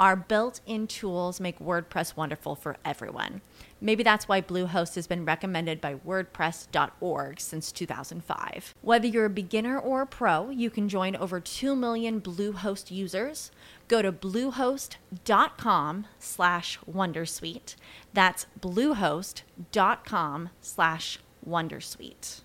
Our 0.00 0.16
built 0.16 0.60
in 0.66 0.86
tools 0.86 1.38
make 1.38 1.58
WordPress 1.60 2.16
wonderful 2.16 2.56
for 2.56 2.76
everyone. 2.84 3.42
Maybe 3.80 4.02
that's 4.02 4.26
why 4.26 4.40
Bluehost 4.40 4.94
has 4.94 5.06
been 5.06 5.24
recommended 5.24 5.80
by 5.80 5.96
WordPress.org 5.96 7.38
since 7.38 7.70
2005. 7.70 8.74
Whether 8.80 9.06
you're 9.06 9.26
a 9.26 9.30
beginner 9.30 9.78
or 9.78 10.02
a 10.02 10.06
pro, 10.06 10.50
you 10.50 10.70
can 10.70 10.88
join 10.88 11.14
over 11.14 11.38
2 11.38 11.76
million 11.76 12.20
Bluehost 12.20 12.90
users. 12.90 13.50
Go 13.86 14.00
to 14.00 14.10
bluehost.com 14.10 16.06
slash 16.18 16.78
wondersuite. 16.90 17.76
That's 18.12 18.46
bluehost.com 18.60 20.48
slash 20.60 21.18
wondersuite. 21.46 22.40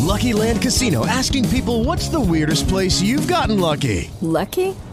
Lucky 0.00 0.32
Land 0.32 0.60
Casino 0.60 1.06
asking 1.06 1.48
people 1.50 1.84
what's 1.84 2.08
the 2.08 2.20
weirdest 2.20 2.66
place 2.66 3.00
you've 3.00 3.28
gotten 3.28 3.60
lucky? 3.60 4.10
Lucky? 4.20 4.74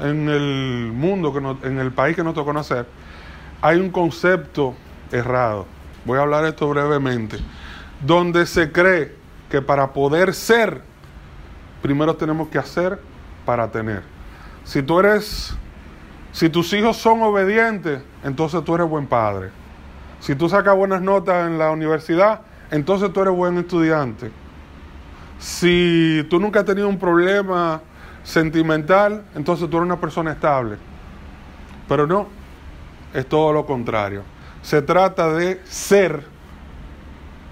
en 0.00 0.28
el 0.28 0.92
mundo, 0.92 1.32
que 1.32 1.40
no, 1.40 1.58
en 1.62 1.78
el 1.78 1.92
país 1.92 2.16
que 2.16 2.24
nos 2.24 2.34
tocó 2.34 2.52
nacer, 2.52 2.86
hay 3.60 3.78
un 3.78 3.90
concepto 3.90 4.74
errado. 5.10 5.66
Voy 6.04 6.18
a 6.18 6.22
hablar 6.22 6.44
esto 6.44 6.68
brevemente. 6.68 7.38
Donde 8.04 8.46
se 8.46 8.70
cree 8.70 9.16
que 9.50 9.60
para 9.60 9.92
poder 9.92 10.34
ser, 10.34 10.82
primero 11.82 12.14
tenemos 12.16 12.48
que 12.48 12.58
hacer 12.58 13.00
para 13.44 13.70
tener. 13.70 14.02
Si 14.64 14.82
tú 14.82 15.00
eres, 15.00 15.56
si 16.32 16.48
tus 16.48 16.72
hijos 16.72 16.96
son 16.96 17.22
obedientes, 17.22 18.00
entonces 18.22 18.62
tú 18.64 18.74
eres 18.74 18.88
buen 18.88 19.06
padre. 19.06 19.50
Si 20.20 20.34
tú 20.34 20.48
sacas 20.48 20.76
buenas 20.76 21.00
notas 21.00 21.46
en 21.46 21.58
la 21.58 21.70
universidad, 21.70 22.42
entonces 22.70 23.12
tú 23.12 23.22
eres 23.22 23.34
buen 23.34 23.56
estudiante. 23.58 24.30
Si 25.38 26.26
tú 26.28 26.40
nunca 26.40 26.60
has 26.60 26.66
tenido 26.66 26.88
un 26.88 26.98
problema 26.98 27.80
sentimental, 28.28 29.24
entonces 29.34 29.70
tú 29.70 29.78
eres 29.78 29.86
una 29.86 29.98
persona 29.98 30.32
estable. 30.32 30.76
Pero 31.88 32.06
no, 32.06 32.28
es 33.14 33.26
todo 33.26 33.54
lo 33.54 33.64
contrario. 33.64 34.22
Se 34.60 34.82
trata 34.82 35.32
de 35.32 35.62
ser 35.64 36.26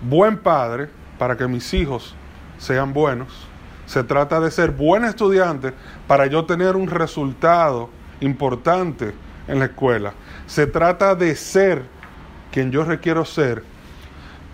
buen 0.02 0.36
padre 0.36 0.90
para 1.18 1.34
que 1.34 1.48
mis 1.48 1.72
hijos 1.72 2.14
sean 2.58 2.92
buenos. 2.92 3.48
Se 3.86 4.04
trata 4.04 4.38
de 4.38 4.50
ser 4.50 4.70
buen 4.70 5.04
estudiante 5.04 5.72
para 6.06 6.26
yo 6.26 6.44
tener 6.44 6.76
un 6.76 6.88
resultado 6.88 7.88
importante 8.20 9.14
en 9.48 9.60
la 9.60 9.66
escuela. 9.66 10.12
Se 10.46 10.66
trata 10.66 11.14
de 11.14 11.36
ser 11.36 11.84
quien 12.52 12.70
yo 12.70 12.84
requiero 12.84 13.24
ser 13.24 13.62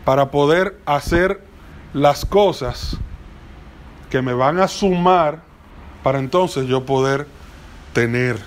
para 0.04 0.30
poder 0.30 0.78
hacer 0.86 1.42
las 1.92 2.24
cosas 2.24 2.96
que 4.08 4.22
me 4.22 4.34
van 4.34 4.60
a 4.60 4.68
sumar 4.68 5.50
para 6.02 6.18
entonces 6.18 6.66
yo 6.66 6.84
poder 6.84 7.26
tener. 7.92 8.38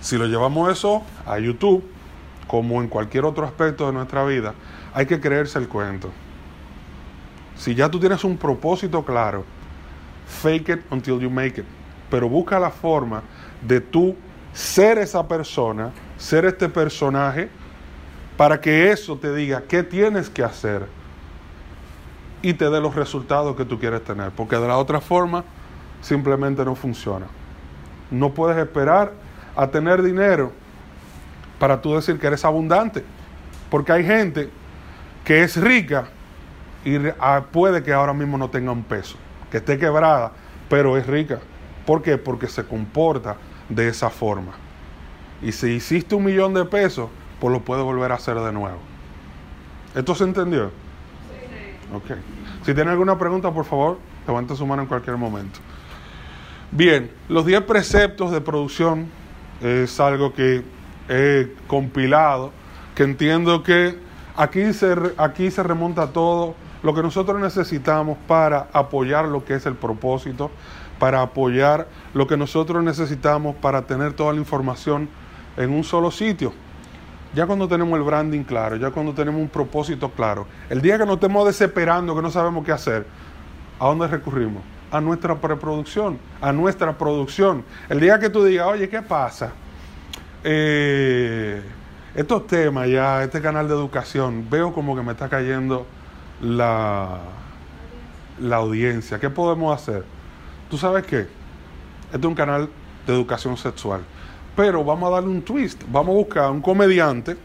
Si 0.00 0.16
lo 0.16 0.26
llevamos 0.26 0.70
eso 0.70 1.02
a 1.26 1.38
YouTube, 1.38 1.84
como 2.46 2.80
en 2.82 2.88
cualquier 2.88 3.24
otro 3.24 3.44
aspecto 3.44 3.86
de 3.86 3.92
nuestra 3.92 4.24
vida, 4.24 4.54
hay 4.94 5.06
que 5.06 5.20
creerse 5.20 5.58
el 5.58 5.68
cuento. 5.68 6.10
Si 7.56 7.74
ya 7.74 7.90
tú 7.90 7.98
tienes 7.98 8.24
un 8.24 8.36
propósito 8.36 9.04
claro, 9.04 9.44
fake 10.26 10.68
it 10.68 10.80
until 10.90 11.20
you 11.20 11.30
make 11.30 11.60
it. 11.60 11.66
Pero 12.10 12.28
busca 12.28 12.58
la 12.58 12.70
forma 12.70 13.22
de 13.60 13.80
tú 13.80 14.16
ser 14.52 14.98
esa 14.98 15.26
persona, 15.26 15.90
ser 16.16 16.44
este 16.44 16.68
personaje, 16.68 17.50
para 18.36 18.60
que 18.60 18.92
eso 18.92 19.16
te 19.16 19.34
diga 19.34 19.64
qué 19.68 19.82
tienes 19.82 20.30
que 20.30 20.44
hacer 20.44 20.86
y 22.40 22.54
te 22.54 22.70
dé 22.70 22.80
los 22.80 22.94
resultados 22.94 23.56
que 23.56 23.64
tú 23.64 23.80
quieres 23.80 24.04
tener. 24.04 24.30
Porque 24.30 24.56
de 24.56 24.68
la 24.68 24.78
otra 24.78 25.00
forma, 25.00 25.44
simplemente 26.00 26.64
no 26.64 26.74
funciona. 26.74 27.26
No 28.10 28.32
puedes 28.32 28.56
esperar 28.58 29.12
a 29.56 29.66
tener 29.66 30.02
dinero 30.02 30.52
para 31.58 31.80
tú 31.80 31.94
decir 31.94 32.18
que 32.18 32.26
eres 32.26 32.44
abundante. 32.44 33.04
Porque 33.70 33.92
hay 33.92 34.04
gente 34.04 34.50
que 35.24 35.42
es 35.42 35.56
rica 35.60 36.08
y 36.84 36.98
puede 37.52 37.82
que 37.82 37.92
ahora 37.92 38.14
mismo 38.14 38.38
no 38.38 38.48
tenga 38.48 38.72
un 38.72 38.82
peso, 38.82 39.16
que 39.50 39.58
esté 39.58 39.78
quebrada, 39.78 40.32
pero 40.68 40.96
es 40.96 41.06
rica. 41.06 41.40
¿Por 41.84 42.02
qué? 42.02 42.16
Porque 42.16 42.46
se 42.46 42.64
comporta 42.64 43.36
de 43.68 43.88
esa 43.88 44.10
forma. 44.10 44.52
Y 45.42 45.52
si 45.52 45.68
hiciste 45.68 46.14
un 46.14 46.24
millón 46.24 46.54
de 46.54 46.64
pesos, 46.64 47.10
pues 47.40 47.52
lo 47.52 47.60
puedes 47.60 47.84
volver 47.84 48.12
a 48.12 48.16
hacer 48.16 48.38
de 48.40 48.52
nuevo. 48.52 48.78
¿Esto 49.94 50.14
se 50.14 50.24
entendió? 50.24 50.70
Sí. 50.70 51.94
Ok. 51.94 52.18
Si 52.64 52.74
tiene 52.74 52.90
alguna 52.90 53.18
pregunta, 53.18 53.52
por 53.52 53.64
favor, 53.64 53.98
levante 54.26 54.54
su 54.56 54.66
mano 54.66 54.82
en 54.82 54.88
cualquier 54.88 55.16
momento. 55.16 55.60
Bien, 56.70 57.10
los 57.30 57.46
10 57.46 57.62
preceptos 57.62 58.30
de 58.30 58.42
producción 58.42 59.08
es 59.62 59.98
algo 60.00 60.34
que 60.34 60.62
he 61.08 61.54
compilado, 61.66 62.52
que 62.94 63.04
entiendo 63.04 63.62
que 63.62 63.98
aquí 64.36 64.74
se, 64.74 64.94
aquí 65.16 65.50
se 65.50 65.62
remonta 65.62 66.08
todo 66.08 66.54
lo 66.82 66.94
que 66.94 67.00
nosotros 67.00 67.40
necesitamos 67.40 68.18
para 68.26 68.68
apoyar 68.74 69.24
lo 69.24 69.46
que 69.46 69.54
es 69.54 69.64
el 69.64 69.76
propósito, 69.76 70.50
para 70.98 71.22
apoyar 71.22 71.88
lo 72.12 72.26
que 72.26 72.36
nosotros 72.36 72.84
necesitamos 72.84 73.56
para 73.56 73.86
tener 73.86 74.12
toda 74.12 74.34
la 74.34 74.38
información 74.38 75.08
en 75.56 75.70
un 75.70 75.84
solo 75.84 76.10
sitio. 76.10 76.52
Ya 77.34 77.46
cuando 77.46 77.66
tenemos 77.66 77.98
el 77.98 78.04
branding 78.04 78.44
claro, 78.44 78.76
ya 78.76 78.90
cuando 78.90 79.14
tenemos 79.14 79.40
un 79.40 79.48
propósito 79.48 80.10
claro, 80.10 80.46
el 80.68 80.82
día 80.82 80.98
que 80.98 81.06
nos 81.06 81.14
estemos 81.14 81.46
desesperando, 81.46 82.14
que 82.14 82.20
no 82.20 82.30
sabemos 82.30 82.62
qué 82.62 82.72
hacer, 82.72 83.06
¿a 83.80 83.86
dónde 83.86 84.06
recurrimos? 84.06 84.62
A 84.90 85.00
nuestra 85.00 85.34
preproducción, 85.34 86.18
a 86.40 86.52
nuestra 86.52 86.96
producción. 86.96 87.64
El 87.88 88.00
día 88.00 88.18
que 88.18 88.30
tú 88.30 88.44
digas, 88.44 88.66
oye, 88.68 88.88
¿qué 88.88 89.02
pasa? 89.02 89.52
Eh, 90.44 91.62
estos 92.14 92.46
temas 92.46 92.88
ya, 92.88 93.22
este 93.22 93.40
canal 93.40 93.68
de 93.68 93.74
educación, 93.74 94.46
veo 94.48 94.72
como 94.72 94.96
que 94.96 95.02
me 95.02 95.12
está 95.12 95.28
cayendo 95.28 95.86
la, 96.40 97.18
la 98.40 98.56
audiencia. 98.56 99.18
¿Qué 99.18 99.30
podemos 99.30 99.74
hacer? 99.74 100.04
¿Tú 100.70 100.78
sabes 100.78 101.04
qué? 101.04 101.26
Este 102.06 102.18
es 102.18 102.24
un 102.24 102.34
canal 102.34 102.68
de 103.06 103.12
educación 103.12 103.56
sexual. 103.56 104.00
Pero 104.56 104.82
vamos 104.84 105.08
a 105.08 105.14
darle 105.14 105.28
un 105.28 105.42
twist. 105.42 105.82
Vamos 105.88 106.14
a 106.14 106.16
buscar 106.16 106.50
un 106.50 106.62
comediante 106.62 107.36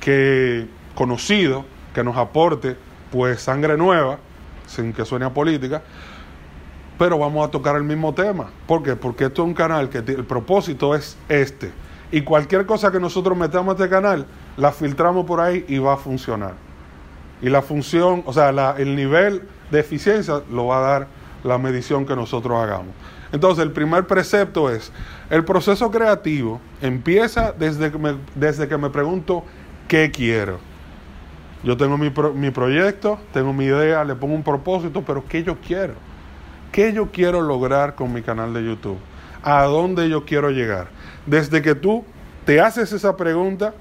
que 0.00 0.66
conocido, 0.94 1.64
que 1.94 2.04
nos 2.04 2.16
aporte 2.16 2.76
pues 3.10 3.40
sangre 3.40 3.76
nueva, 3.76 4.18
sin 4.72 4.92
que 4.92 5.04
suene 5.04 5.28
política, 5.30 5.82
pero 6.98 7.18
vamos 7.18 7.46
a 7.46 7.50
tocar 7.50 7.76
el 7.76 7.84
mismo 7.84 8.14
tema. 8.14 8.50
¿Por 8.66 8.82
qué? 8.82 8.96
Porque 8.96 9.24
esto 9.24 9.42
es 9.42 9.48
un 9.48 9.54
canal 9.54 9.88
que 9.88 9.98
el 9.98 10.24
propósito 10.24 10.94
es 10.94 11.16
este. 11.28 11.70
Y 12.10 12.22
cualquier 12.22 12.66
cosa 12.66 12.90
que 12.90 13.00
nosotros 13.00 13.36
metamos 13.36 13.72
a 13.72 13.76
este 13.82 13.88
canal, 13.88 14.26
la 14.56 14.72
filtramos 14.72 15.24
por 15.24 15.40
ahí 15.40 15.64
y 15.68 15.78
va 15.78 15.94
a 15.94 15.96
funcionar. 15.96 16.54
Y 17.40 17.48
la 17.48 17.62
función, 17.62 18.22
o 18.26 18.32
sea, 18.32 18.50
el 18.78 18.94
nivel 18.94 19.42
de 19.70 19.80
eficiencia 19.80 20.42
lo 20.50 20.66
va 20.66 20.78
a 20.78 20.80
dar 20.80 21.06
la 21.42 21.58
medición 21.58 22.06
que 22.06 22.14
nosotros 22.14 22.56
hagamos. 22.62 22.94
Entonces, 23.32 23.64
el 23.64 23.72
primer 23.72 24.06
precepto 24.06 24.70
es, 24.70 24.92
el 25.30 25.44
proceso 25.44 25.90
creativo 25.90 26.60
empieza 26.82 27.52
desde 27.52 27.90
desde 28.34 28.68
que 28.68 28.76
me 28.76 28.90
pregunto 28.90 29.42
qué 29.88 30.10
quiero. 30.10 30.71
Yo 31.62 31.76
tengo 31.76 31.96
mi, 31.96 32.10
pro- 32.10 32.32
mi 32.34 32.50
proyecto, 32.50 33.18
tengo 33.32 33.52
mi 33.52 33.66
idea, 33.66 34.04
le 34.04 34.14
pongo 34.14 34.34
un 34.34 34.42
propósito, 34.42 35.02
pero 35.02 35.24
¿qué 35.28 35.42
yo 35.44 35.56
quiero? 35.58 35.94
¿Qué 36.72 36.92
yo 36.92 37.10
quiero 37.12 37.40
lograr 37.40 37.94
con 37.94 38.12
mi 38.12 38.22
canal 38.22 38.52
de 38.52 38.64
YouTube? 38.64 38.98
¿A 39.44 39.62
dónde 39.64 40.08
yo 40.08 40.24
quiero 40.24 40.50
llegar? 40.50 40.88
Desde 41.26 41.62
que 41.62 41.74
tú 41.74 42.04
te 42.44 42.60
haces 42.60 42.92
esa 42.92 43.16
pregunta, 43.16 43.74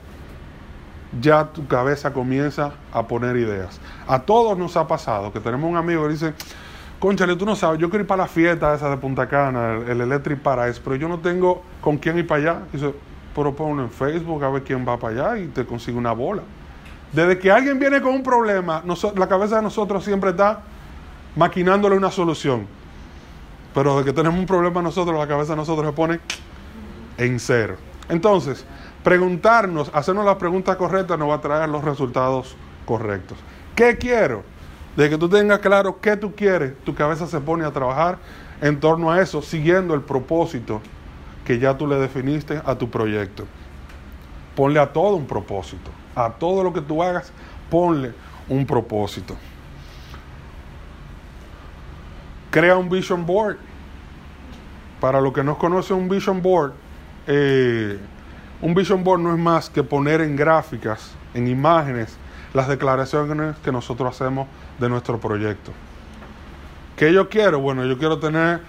ya 1.20 1.46
tu 1.46 1.68
cabeza 1.68 2.14
comienza 2.14 2.72
a 2.94 3.08
poner 3.08 3.36
ideas. 3.38 3.80
A 4.08 4.20
todos 4.20 4.58
nos 4.58 4.78
ha 4.78 4.88
pasado 4.88 5.34
que 5.34 5.40
tenemos 5.40 5.70
un 5.70 5.78
amigo 5.78 6.04
que 6.04 6.10
dice, 6.14 6.34
conchale, 7.00 7.36
tú 7.36 7.46
no 7.46 7.56
sabes, 7.56 7.80
yo 7.80 7.90
quiero 7.90 8.04
ir 8.04 8.08
para 8.08 8.24
la 8.24 8.28
fiesta 8.30 8.74
esa 8.76 8.90
de 8.90 8.98
Punta 8.98 9.28
Cana, 9.28 9.74
el, 9.78 9.90
el 9.90 10.02
Electric 10.02 10.40
Paradise, 10.40 10.80
pero 10.84 10.96
yo 10.98 11.08
no 11.10 11.20
tengo 11.20 11.64
con 11.82 11.98
quién 11.98 12.18
ir 12.20 12.28
para 12.28 12.42
allá. 12.42 12.60
Dice, 12.72 12.94
pero 13.36 13.56
ponlo 13.56 13.84
en 13.84 13.90
Facebook 13.90 14.44
a 14.44 14.50
ver 14.50 14.64
quién 14.64 14.86
va 14.88 14.98
para 14.98 15.32
allá 15.32 15.42
y 15.42 15.48
te 15.48 15.66
consigue 15.66 15.98
una 15.98 16.12
bola. 16.12 16.44
Desde 17.14 17.38
que 17.40 17.52
alguien 17.52 17.78
viene 17.78 18.02
con 18.02 18.14
un 18.14 18.24
problema, 18.24 18.84
la 19.16 19.28
cabeza 19.28 19.58
de 19.58 19.62
nosotros 19.64 20.04
siempre 20.04 20.30
está 20.30 20.62
maquinándole 21.36 21.98
una 21.98 22.10
solución. 22.10 22.68
Pero 23.74 24.00
de 24.00 24.06
que 24.06 24.14
tenemos 24.14 24.40
un 24.40 24.46
problema 24.46 24.82
nosotros, 24.82 25.18
la 25.18 25.28
cabeza 25.28 25.54
de 25.54 25.58
nosotros 25.58 25.86
se 25.86 25.94
pone 25.94 26.20
en 27.18 27.40
cero. 27.40 27.76
Entonces, 28.10 28.66
preguntarnos, 29.04 29.92
hacernos 29.94 30.26
las 30.26 30.36
preguntas 30.36 30.76
correctas 30.76 31.18
nos 31.18 31.30
va 31.30 31.36
a 31.36 31.42
traer 31.42 31.70
los 31.70 31.84
resultados 31.84 32.56
correctos. 32.86 33.38
¿Qué 33.76 33.98
quiero? 33.98 34.44
De 34.96 35.10
que 35.10 35.18
tú 35.18 35.30
tengas 35.30 35.60
claro 35.60 36.00
qué 36.02 36.18
tú 36.18 36.34
quieres, 36.36 36.74
tu 36.84 36.94
cabeza 36.94 37.28
se 37.28 37.40
pone 37.40 37.66
a 37.66 37.72
trabajar 37.72 38.18
en 38.62 38.80
torno 38.80 39.12
a 39.12 39.22
eso, 39.22 39.42
siguiendo 39.42 39.94
el 39.94 40.02
propósito 40.02 40.82
que 41.46 41.60
ya 41.60 41.78
tú 41.78 41.88
le 41.88 41.96
definiste 41.96 42.62
a 42.66 42.76
tu 42.76 42.90
proyecto. 42.90 43.46
Ponle 44.56 44.80
a 44.80 44.92
todo 44.92 45.16
un 45.16 45.26
propósito. 45.26 45.90
A 46.16 46.30
todo 46.30 46.64
lo 46.64 46.74
que 46.74 46.82
tú 46.82 47.02
hagas, 47.02 47.32
ponle 47.70 48.14
un 48.50 48.66
propósito. 48.66 49.36
Crea 52.50 52.78
un 52.78 52.90
vision 52.90 53.26
board. 53.26 53.58
Para 55.00 55.20
los 55.20 55.34
que 55.34 55.44
no 55.44 55.58
conocen 55.58 55.98
un 55.98 56.10
vision 56.10 56.42
board, 56.42 56.74
eh, 57.26 57.98
un 58.62 58.76
vision 58.76 59.04
board 59.04 59.22
no 59.22 59.34
es 59.34 59.40
más 59.40 59.70
que 59.70 59.82
poner 59.82 60.22
en 60.22 60.36
gráficas, 60.36 61.12
en 61.34 61.48
imágenes, 61.48 62.18
las 62.54 62.68
declaraciones 62.68 63.56
que 63.64 63.72
nosotros 63.72 64.14
hacemos 64.14 64.48
de 64.80 64.90
nuestro 64.90 65.20
proyecto. 65.20 65.72
¿Qué 66.96 67.12
yo 67.14 67.30
quiero? 67.30 67.60
Bueno, 67.60 67.86
yo 67.86 67.98
quiero 67.98 68.20
tener 68.20 68.60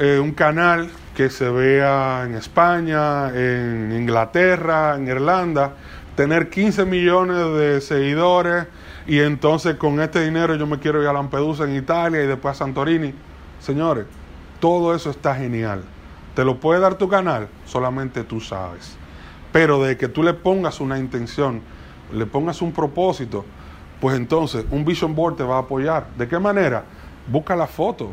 eh, 0.00 0.18
un 0.18 0.32
canal 0.32 0.90
que 1.14 1.28
se 1.28 1.48
vea 1.50 2.24
en 2.24 2.34
España, 2.34 3.28
en 3.28 3.92
Inglaterra, 3.92 4.96
en 4.96 5.06
Irlanda, 5.06 5.74
tener 6.16 6.50
15 6.50 6.84
millones 6.84 7.36
de 7.36 7.80
seguidores 7.80 8.66
y 9.06 9.20
entonces 9.20 9.76
con 9.76 10.00
este 10.00 10.24
dinero 10.24 10.54
yo 10.54 10.66
me 10.66 10.78
quiero 10.78 11.02
ir 11.02 11.08
a 11.08 11.12
Lampedusa 11.12 11.64
en 11.64 11.76
Italia 11.76 12.22
y 12.22 12.26
después 12.26 12.56
a 12.56 12.58
Santorini. 12.58 13.14
Señores, 13.60 14.06
todo 14.60 14.94
eso 14.94 15.10
está 15.10 15.34
genial. 15.34 15.82
¿Te 16.34 16.44
lo 16.44 16.60
puede 16.60 16.80
dar 16.80 16.94
tu 16.94 17.08
canal? 17.08 17.48
Solamente 17.66 18.24
tú 18.24 18.40
sabes. 18.40 18.96
Pero 19.52 19.82
de 19.82 19.96
que 19.96 20.08
tú 20.08 20.22
le 20.22 20.32
pongas 20.32 20.80
una 20.80 20.98
intención, 20.98 21.60
le 22.12 22.26
pongas 22.26 22.62
un 22.62 22.72
propósito, 22.72 23.44
pues 24.00 24.16
entonces 24.16 24.64
un 24.70 24.84
vision 24.84 25.14
board 25.14 25.36
te 25.36 25.42
va 25.42 25.56
a 25.56 25.60
apoyar. 25.60 26.06
¿De 26.16 26.28
qué 26.28 26.38
manera? 26.38 26.84
Busca 27.26 27.56
la 27.56 27.66
foto 27.66 28.12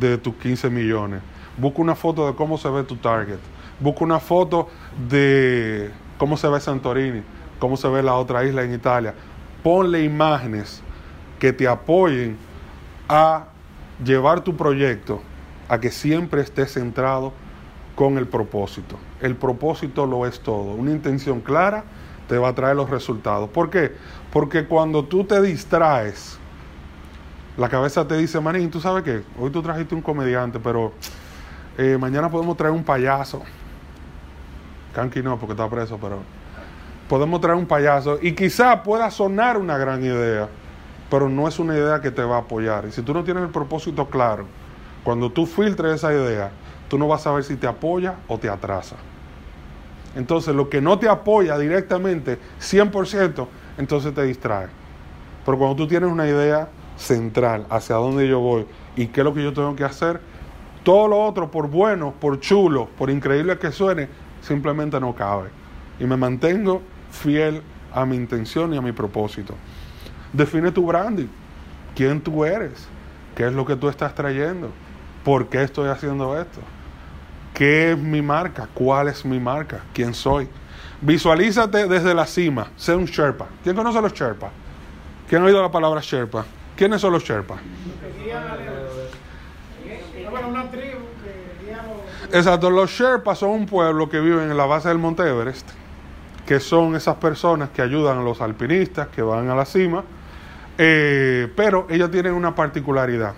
de 0.00 0.18
tus 0.18 0.34
15 0.34 0.70
millones. 0.70 1.20
Busca 1.56 1.80
una 1.80 1.94
foto 1.94 2.26
de 2.26 2.34
cómo 2.34 2.58
se 2.58 2.68
ve 2.68 2.82
tu 2.82 2.96
target. 2.96 3.38
Busca 3.78 4.04
una 4.04 4.18
foto 4.18 4.68
de 5.08 5.90
cómo 6.22 6.36
se 6.36 6.46
ve 6.46 6.60
Santorini, 6.60 7.20
cómo 7.58 7.76
se 7.76 7.88
ve 7.88 8.00
la 8.00 8.14
otra 8.14 8.44
isla 8.44 8.62
en 8.62 8.72
Italia. 8.72 9.12
Ponle 9.64 10.04
imágenes 10.04 10.80
que 11.40 11.52
te 11.52 11.66
apoyen 11.66 12.36
a 13.08 13.46
llevar 14.04 14.42
tu 14.42 14.56
proyecto 14.56 15.20
a 15.68 15.80
que 15.80 15.90
siempre 15.90 16.40
esté 16.42 16.66
centrado 16.66 17.32
con 17.96 18.18
el 18.18 18.28
propósito. 18.28 19.00
El 19.20 19.34
propósito 19.34 20.06
lo 20.06 20.24
es 20.24 20.38
todo. 20.38 20.74
Una 20.76 20.92
intención 20.92 21.40
clara 21.40 21.82
te 22.28 22.38
va 22.38 22.50
a 22.50 22.54
traer 22.54 22.76
los 22.76 22.88
resultados. 22.88 23.50
¿Por 23.50 23.68
qué? 23.68 23.90
Porque 24.32 24.64
cuando 24.66 25.04
tú 25.04 25.24
te 25.24 25.42
distraes, 25.42 26.38
la 27.56 27.68
cabeza 27.68 28.06
te 28.06 28.16
dice, 28.16 28.38
Manín, 28.38 28.70
¿tú 28.70 28.80
sabes 28.80 29.02
qué? 29.02 29.24
Hoy 29.40 29.50
tú 29.50 29.60
trajiste 29.60 29.92
un 29.92 30.02
comediante, 30.02 30.60
pero 30.60 30.92
eh, 31.76 31.98
mañana 31.98 32.30
podemos 32.30 32.56
traer 32.56 32.72
un 32.72 32.84
payaso. 32.84 33.42
Kanki 34.92 35.22
no, 35.22 35.38
porque 35.38 35.52
está 35.52 35.68
preso, 35.68 35.98
pero 36.00 36.18
podemos 37.08 37.40
traer 37.40 37.56
un 37.56 37.66
payaso. 37.66 38.18
Y 38.20 38.32
quizá 38.32 38.82
pueda 38.82 39.10
sonar 39.10 39.58
una 39.58 39.78
gran 39.78 40.02
idea, 40.02 40.48
pero 41.10 41.28
no 41.28 41.48
es 41.48 41.58
una 41.58 41.74
idea 41.74 42.00
que 42.00 42.10
te 42.10 42.22
va 42.22 42.36
a 42.36 42.40
apoyar. 42.40 42.86
Y 42.86 42.92
si 42.92 43.02
tú 43.02 43.12
no 43.12 43.24
tienes 43.24 43.42
el 43.42 43.50
propósito 43.50 44.06
claro, 44.06 44.46
cuando 45.02 45.30
tú 45.30 45.46
filtres 45.46 45.96
esa 45.96 46.12
idea, 46.12 46.50
tú 46.88 46.98
no 46.98 47.08
vas 47.08 47.22
a 47.22 47.24
saber 47.24 47.44
si 47.44 47.56
te 47.56 47.66
apoya 47.66 48.14
o 48.28 48.38
te 48.38 48.48
atrasa. 48.48 48.96
Entonces, 50.14 50.54
lo 50.54 50.68
que 50.68 50.80
no 50.80 50.98
te 50.98 51.08
apoya 51.08 51.56
directamente, 51.58 52.38
100%, 52.60 53.46
entonces 53.78 54.14
te 54.14 54.22
distrae. 54.22 54.68
Pero 55.44 55.58
cuando 55.58 55.76
tú 55.76 55.86
tienes 55.86 56.10
una 56.10 56.26
idea 56.26 56.68
central 56.96 57.66
hacia 57.70 57.96
dónde 57.96 58.28
yo 58.28 58.40
voy 58.40 58.66
y 58.94 59.06
qué 59.06 59.22
es 59.22 59.24
lo 59.24 59.34
que 59.34 59.42
yo 59.42 59.52
tengo 59.52 59.74
que 59.74 59.84
hacer, 59.84 60.20
todo 60.82 61.08
lo 61.08 61.22
otro, 61.22 61.50
por 61.50 61.68
bueno, 61.68 62.12
por 62.20 62.40
chulo, 62.40 62.88
por 62.98 63.10
increíble 63.10 63.58
que 63.58 63.72
suene, 63.72 64.08
simplemente 64.42 65.00
no 65.00 65.14
cabe. 65.14 65.48
Y 65.98 66.04
me 66.04 66.16
mantengo 66.16 66.82
fiel 67.10 67.62
a 67.92 68.04
mi 68.04 68.16
intención 68.16 68.74
y 68.74 68.76
a 68.76 68.82
mi 68.82 68.92
propósito. 68.92 69.54
Define 70.32 70.70
tu 70.70 70.86
branding. 70.86 71.28
¿Quién 71.94 72.20
tú 72.20 72.44
eres? 72.44 72.88
¿Qué 73.34 73.46
es 73.46 73.52
lo 73.52 73.64
que 73.64 73.76
tú 73.76 73.88
estás 73.88 74.14
trayendo? 74.14 74.70
¿Por 75.24 75.48
qué 75.48 75.62
estoy 75.62 75.88
haciendo 75.88 76.38
esto? 76.38 76.60
¿Qué 77.54 77.92
es 77.92 77.98
mi 77.98 78.22
marca? 78.22 78.68
¿Cuál 78.72 79.08
es 79.08 79.24
mi 79.24 79.38
marca? 79.38 79.80
¿Quién 79.92 80.14
soy? 80.14 80.48
Visualízate 81.00 81.86
desde 81.86 82.14
la 82.14 82.26
cima. 82.26 82.68
Sé 82.76 82.94
un 82.94 83.04
Sherpa. 83.04 83.46
¿Quién 83.62 83.76
conoce 83.76 83.98
a 83.98 84.00
los 84.00 84.14
Sherpa? 84.14 84.50
¿Quién 85.28 85.42
ha 85.42 85.44
oído 85.44 85.60
la 85.60 85.70
palabra 85.70 86.00
Sherpa? 86.02 86.44
¿Quiénes 86.76 87.00
son 87.00 87.12
los 87.12 87.24
Sherpa? 87.24 87.56
Exacto, 92.34 92.70
los 92.70 92.90
Sherpas 92.90 93.40
son 93.40 93.50
un 93.50 93.66
pueblo 93.66 94.08
que 94.08 94.18
viven 94.18 94.50
en 94.50 94.56
la 94.56 94.64
base 94.64 94.88
del 94.88 94.96
Monte 94.96 95.22
Everest, 95.22 95.68
que 96.46 96.60
son 96.60 96.96
esas 96.96 97.16
personas 97.16 97.68
que 97.68 97.82
ayudan 97.82 98.20
a 98.20 98.22
los 98.22 98.40
alpinistas 98.40 99.08
que 99.08 99.20
van 99.20 99.50
a 99.50 99.54
la 99.54 99.66
cima, 99.66 100.02
eh, 100.78 101.52
pero 101.54 101.86
ellos 101.90 102.10
tienen 102.10 102.32
una 102.32 102.54
particularidad. 102.54 103.34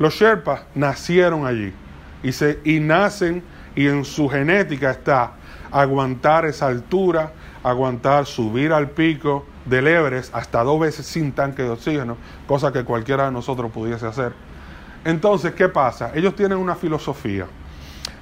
Los 0.00 0.14
Sherpas 0.14 0.62
nacieron 0.74 1.46
allí 1.46 1.72
y, 2.24 2.32
se, 2.32 2.58
y 2.64 2.80
nacen 2.80 3.44
y 3.76 3.86
en 3.86 4.04
su 4.04 4.28
genética 4.28 4.90
está 4.90 5.34
aguantar 5.70 6.44
esa 6.44 6.66
altura, 6.66 7.32
aguantar 7.62 8.26
subir 8.26 8.72
al 8.72 8.90
pico 8.90 9.46
del 9.64 9.86
Everest 9.86 10.34
hasta 10.34 10.64
dos 10.64 10.80
veces 10.80 11.06
sin 11.06 11.30
tanque 11.30 11.62
de 11.62 11.70
oxígeno, 11.70 12.16
cosa 12.48 12.72
que 12.72 12.82
cualquiera 12.82 13.26
de 13.26 13.30
nosotros 13.30 13.70
pudiese 13.70 14.06
hacer. 14.06 14.32
Entonces, 15.04 15.52
¿qué 15.52 15.68
pasa? 15.68 16.10
Ellos 16.16 16.34
tienen 16.34 16.58
una 16.58 16.74
filosofía. 16.74 17.46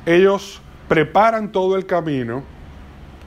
Ellos 0.07 0.63
preparan 0.89 1.53
todo 1.53 1.77
el 1.77 1.85
camino 1.85 2.43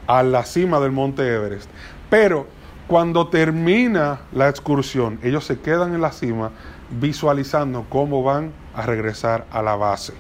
a 0.08 0.24
la 0.24 0.44
cima 0.44 0.80
del 0.80 0.92
monte 0.92 1.22
Everest, 1.22 1.70
pero 2.10 2.48
cuando 2.88 3.28
termina 3.28 4.22
la 4.32 4.50
excursión, 4.50 5.20
ellos 5.22 5.46
se 5.46 5.60
quedan 5.60 5.94
en 5.94 6.02
la 6.02 6.12
cima 6.12 6.52
visualizando 6.90 7.86
cómo 7.88 8.24
van 8.24 8.52
a 8.74 8.84
regresar 8.88 9.46
a 9.52 9.62
la 9.62 9.76
base. 9.76 10.14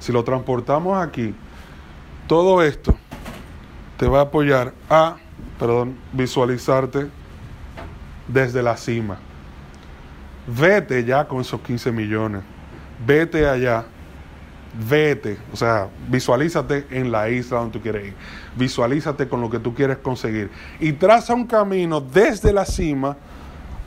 Si 0.00 0.12
lo 0.12 0.24
transportamos 0.24 1.00
aquí, 1.00 1.34
todo 2.26 2.62
esto 2.62 2.96
te 3.96 4.08
va 4.08 4.18
a 4.18 4.22
apoyar 4.22 4.74
a, 4.90 5.16
perdón, 5.58 5.96
visualizarte 6.12 7.08
desde 8.28 8.62
la 8.62 8.76
cima. 8.76 9.18
Vete 10.46 11.04
ya 11.04 11.26
con 11.26 11.40
esos 11.40 11.60
15 11.60 11.92
millones. 11.92 12.42
Vete 13.06 13.48
allá. 13.48 13.84
Vete. 14.78 15.38
O 15.52 15.56
sea, 15.56 15.88
visualízate 16.08 16.86
en 16.90 17.10
la 17.10 17.28
isla 17.30 17.58
donde 17.58 17.72
tú 17.72 17.82
quieres 17.82 18.08
ir. 18.08 18.14
Visualízate 18.56 19.28
con 19.28 19.40
lo 19.40 19.48
que 19.48 19.58
tú 19.58 19.74
quieres 19.74 19.98
conseguir. 19.98 20.50
Y 20.80 20.92
traza 20.92 21.34
un 21.34 21.46
camino 21.46 22.00
desde 22.00 22.52
la 22.52 22.64
cima 22.64 23.16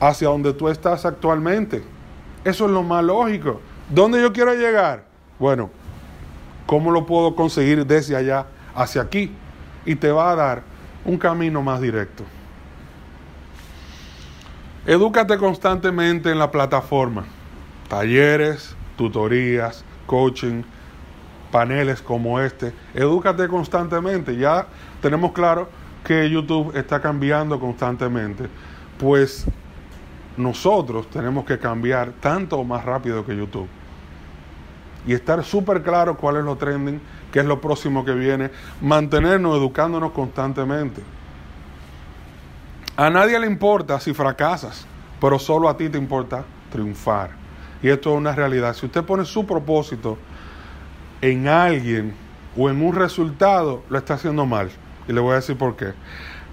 hacia 0.00 0.28
donde 0.28 0.52
tú 0.52 0.68
estás 0.68 1.04
actualmente. 1.04 1.82
Eso 2.44 2.64
es 2.64 2.70
lo 2.70 2.82
más 2.82 3.04
lógico. 3.04 3.60
¿Dónde 3.88 4.20
yo 4.20 4.32
quiero 4.32 4.54
llegar? 4.54 5.04
Bueno, 5.38 5.70
¿cómo 6.66 6.90
lo 6.90 7.06
puedo 7.06 7.36
conseguir 7.36 7.86
desde 7.86 8.16
allá 8.16 8.46
hacia 8.74 9.02
aquí? 9.02 9.32
Y 9.84 9.94
te 9.94 10.10
va 10.10 10.32
a 10.32 10.36
dar 10.36 10.62
un 11.04 11.18
camino 11.18 11.62
más 11.62 11.80
directo. 11.80 12.24
Edúcate 14.86 15.36
constantemente 15.38 16.30
en 16.30 16.38
la 16.38 16.50
plataforma. 16.50 17.24
Talleres, 17.88 18.74
tutorías, 18.96 19.84
coaching, 20.06 20.62
paneles 21.50 22.02
como 22.02 22.40
este. 22.40 22.72
Edúcate 22.94 23.48
constantemente. 23.48 24.36
Ya 24.36 24.66
tenemos 25.00 25.32
claro 25.32 25.68
que 26.04 26.28
YouTube 26.28 26.76
está 26.76 27.00
cambiando 27.00 27.58
constantemente. 27.60 28.48
pues 28.98 29.46
nosotros 30.36 31.08
tenemos 31.10 31.44
que 31.44 31.58
cambiar 31.58 32.12
tanto 32.20 32.58
o 32.58 32.64
más 32.64 32.84
rápido 32.84 33.24
que 33.24 33.36
YouTube. 33.36 33.68
Y 35.06 35.14
estar 35.14 35.42
súper 35.44 35.82
claro 35.82 36.16
cuál 36.16 36.36
es 36.36 36.44
lo 36.44 36.56
trending, 36.56 37.00
qué 37.32 37.40
es 37.40 37.46
lo 37.46 37.60
próximo 37.60 38.04
que 38.04 38.12
viene, 38.12 38.50
mantenernos 38.80 39.56
educándonos 39.56 40.12
constantemente. 40.12 41.02
A 42.96 43.08
nadie 43.08 43.38
le 43.38 43.46
importa 43.46 43.98
si 44.00 44.12
fracasas, 44.12 44.86
pero 45.20 45.38
solo 45.38 45.68
a 45.68 45.76
ti 45.76 45.88
te 45.88 45.98
importa 45.98 46.44
triunfar. 46.70 47.30
Y 47.82 47.88
esto 47.88 48.12
es 48.12 48.18
una 48.18 48.34
realidad. 48.34 48.74
Si 48.74 48.86
usted 48.86 49.02
pone 49.04 49.24
su 49.24 49.46
propósito 49.46 50.18
en 51.22 51.48
alguien 51.48 52.14
o 52.56 52.70
en 52.70 52.82
un 52.82 52.94
resultado, 52.94 53.82
lo 53.88 53.98
está 53.98 54.14
haciendo 54.14 54.46
mal. 54.46 54.70
Y 55.08 55.12
le 55.12 55.20
voy 55.20 55.32
a 55.32 55.36
decir 55.36 55.56
por 55.56 55.76
qué. 55.76 55.92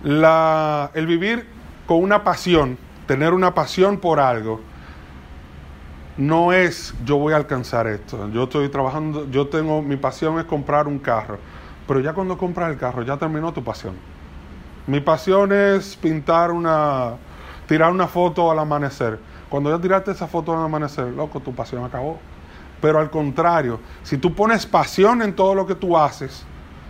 La, 0.04 0.92
el 0.94 1.08
vivir 1.08 1.48
con 1.86 2.02
una 2.02 2.24
pasión, 2.24 2.78
tener 3.08 3.34
una 3.34 3.54
pasión 3.54 3.98
por 3.98 4.20
algo, 4.20 4.62
no 6.18 6.52
es 6.52 6.96
yo 7.06 7.18
voy 7.18 7.34
a 7.34 7.38
alcanzar 7.38 7.88
esto. 7.88 8.30
Yo 8.32 8.44
estoy 8.44 8.70
trabajando, 8.70 9.30
yo 9.30 9.48
tengo, 9.48 9.82
mi 9.82 9.98
pasión 9.98 10.40
es 10.40 10.46
comprar 10.46 10.88
un 10.88 11.00
carro. 11.00 11.38
Pero 11.88 12.00
ya 12.00 12.14
cuando 12.14 12.38
compras 12.38 12.72
el 12.72 12.78
carro, 12.78 13.04
ya 13.04 13.18
terminó 13.18 13.54
tu 13.54 13.64
pasión. 13.64 13.96
Mi 14.88 15.00
pasión 15.00 15.52
es 15.52 15.96
pintar 15.96 16.52
una, 16.52 17.14
tirar 17.68 17.92
una 17.92 18.08
foto 18.08 18.52
al 18.52 18.60
amanecer. 18.60 19.20
Cuando 19.50 19.70
ya 19.70 19.82
tiraste 19.82 20.12
esa 20.12 20.28
foto 20.28 20.54
al 20.54 20.64
amanecer, 20.64 21.08
loco, 21.08 21.40
tu 21.40 21.54
pasión 21.54 21.86
acabó. 21.86 22.20
Pero 22.82 23.00
al 23.00 23.10
contrario, 23.10 23.80
si 24.04 24.18
tú 24.18 24.34
pones 24.34 24.66
pasión 24.66 25.22
en 25.22 25.36
todo 25.36 25.56
lo 25.56 25.66
que 25.66 25.76
tú 25.76 25.98
haces, 25.98 26.46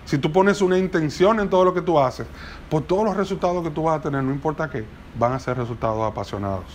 si 0.05 0.17
tú 0.17 0.31
pones 0.31 0.61
una 0.61 0.77
intención 0.77 1.39
en 1.39 1.49
todo 1.49 1.65
lo 1.65 1.73
que 1.73 1.81
tú 1.81 1.99
haces, 1.99 2.27
por 2.69 2.81
todos 2.83 3.05
los 3.05 3.17
resultados 3.17 3.63
que 3.63 3.69
tú 3.69 3.83
vas 3.83 3.99
a 3.99 4.01
tener, 4.01 4.23
no 4.23 4.31
importa 4.31 4.69
qué, 4.69 4.85
van 5.17 5.33
a 5.33 5.39
ser 5.39 5.57
resultados 5.57 6.01
apasionados. 6.09 6.65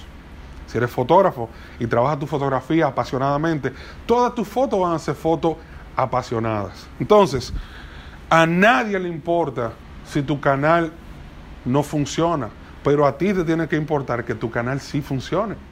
Si 0.66 0.78
eres 0.78 0.90
fotógrafo 0.90 1.48
y 1.78 1.86
trabajas 1.86 2.18
tu 2.18 2.26
fotografía 2.26 2.86
apasionadamente, 2.86 3.72
todas 4.06 4.34
tus 4.34 4.48
fotos 4.48 4.80
van 4.80 4.94
a 4.94 4.98
ser 4.98 5.14
fotos 5.14 5.56
apasionadas. 5.96 6.86
Entonces, 6.98 7.52
a 8.30 8.46
nadie 8.46 8.98
le 8.98 9.08
importa 9.08 9.72
si 10.06 10.22
tu 10.22 10.40
canal 10.40 10.92
no 11.64 11.82
funciona, 11.82 12.48
pero 12.82 13.06
a 13.06 13.16
ti 13.16 13.32
te 13.32 13.44
tiene 13.44 13.68
que 13.68 13.76
importar 13.76 14.24
que 14.24 14.34
tu 14.34 14.50
canal 14.50 14.80
sí 14.80 15.00
funcione. 15.02 15.71